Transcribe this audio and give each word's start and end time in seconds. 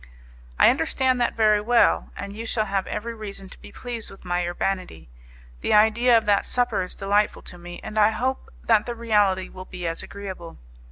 "I 0.57 0.71
understand 0.71 1.21
that 1.21 1.35
very 1.35 1.61
well, 1.61 2.09
and 2.17 2.33
you 2.35 2.43
shall 2.47 2.65
have 2.65 2.87
every 2.87 3.13
reason 3.13 3.49
to 3.49 3.61
be 3.61 3.71
pleased 3.71 4.09
with 4.09 4.25
my 4.25 4.43
urbanity. 4.47 5.09
The 5.59 5.75
idea 5.75 6.17
of 6.17 6.25
that 6.25 6.43
supper 6.43 6.81
is 6.81 6.95
delightful 6.95 7.43
to 7.43 7.57
me, 7.59 7.79
and 7.83 7.99
I 7.99 8.09
hope 8.09 8.49
that 8.63 8.87
the 8.87 8.95
reality 8.95 9.47
will 9.47 9.65
be 9.65 9.85
as 9.85 10.01
agreeable. 10.01 10.57